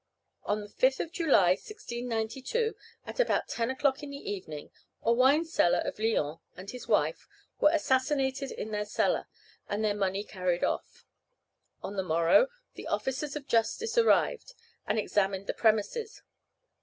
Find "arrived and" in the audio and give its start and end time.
13.95-14.97